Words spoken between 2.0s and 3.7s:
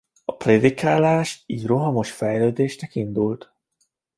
fejlődésnek indult.